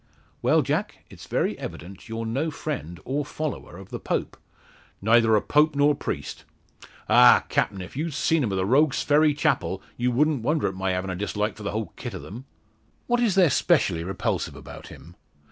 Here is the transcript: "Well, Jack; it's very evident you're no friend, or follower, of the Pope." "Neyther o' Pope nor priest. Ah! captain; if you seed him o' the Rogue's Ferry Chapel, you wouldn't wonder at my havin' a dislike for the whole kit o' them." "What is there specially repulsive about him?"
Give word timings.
"Well, 0.41 0.63
Jack; 0.63 1.05
it's 1.11 1.27
very 1.27 1.55
evident 1.59 2.09
you're 2.09 2.25
no 2.25 2.49
friend, 2.49 2.99
or 3.05 3.23
follower, 3.23 3.77
of 3.77 3.89
the 3.91 3.99
Pope." 3.99 4.35
"Neyther 4.99 5.35
o' 5.37 5.41
Pope 5.41 5.75
nor 5.75 5.93
priest. 5.93 6.43
Ah! 7.07 7.45
captain; 7.49 7.81
if 7.81 7.95
you 7.95 8.09
seed 8.09 8.41
him 8.41 8.51
o' 8.51 8.55
the 8.55 8.65
Rogue's 8.65 9.03
Ferry 9.03 9.35
Chapel, 9.35 9.79
you 9.97 10.09
wouldn't 10.11 10.41
wonder 10.41 10.67
at 10.67 10.73
my 10.73 10.89
havin' 10.89 11.11
a 11.11 11.15
dislike 11.15 11.55
for 11.55 11.61
the 11.61 11.69
whole 11.69 11.93
kit 11.97 12.15
o' 12.15 12.19
them." 12.19 12.45
"What 13.05 13.19
is 13.19 13.35
there 13.35 13.51
specially 13.51 14.03
repulsive 14.03 14.55
about 14.55 14.87
him?" 14.87 15.15